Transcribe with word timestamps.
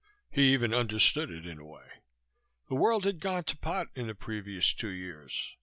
He 0.31 0.51
even 0.51 0.73
understood 0.73 1.29
it, 1.29 1.45
in 1.45 1.59
a 1.59 1.63
way. 1.63 2.01
The 2.69 2.73
world 2.75 3.05
had 3.05 3.19
gone 3.19 3.43
to 3.43 3.55
pot 3.55 3.89
in 3.93 4.07
the 4.07 4.15
previous 4.15 4.73
two 4.73 4.89
years. 4.89 5.55